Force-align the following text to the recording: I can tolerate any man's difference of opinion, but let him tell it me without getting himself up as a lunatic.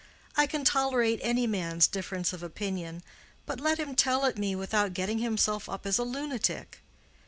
I 0.35 0.47
can 0.47 0.63
tolerate 0.63 1.19
any 1.21 1.45
man's 1.45 1.85
difference 1.85 2.33
of 2.33 2.41
opinion, 2.41 3.03
but 3.45 3.59
let 3.59 3.77
him 3.77 3.93
tell 3.93 4.25
it 4.25 4.35
me 4.35 4.55
without 4.55 4.95
getting 4.95 5.19
himself 5.19 5.69
up 5.69 5.85
as 5.85 5.99
a 5.99 6.03
lunatic. 6.03 6.79